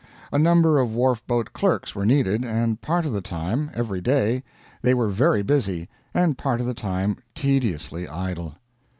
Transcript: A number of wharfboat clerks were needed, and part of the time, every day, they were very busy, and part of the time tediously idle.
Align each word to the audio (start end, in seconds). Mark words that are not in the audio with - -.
A 0.31 0.39
number 0.39 0.79
of 0.79 0.95
wharfboat 0.95 1.53
clerks 1.53 1.93
were 1.93 2.07
needed, 2.07 2.43
and 2.43 2.81
part 2.81 3.05
of 3.05 3.13
the 3.13 3.21
time, 3.21 3.69
every 3.75 4.01
day, 4.01 4.43
they 4.81 4.95
were 4.95 5.09
very 5.09 5.43
busy, 5.43 5.89
and 6.11 6.39
part 6.39 6.59
of 6.59 6.65
the 6.65 6.73
time 6.73 7.17
tediously 7.35 8.07
idle. 8.07 8.55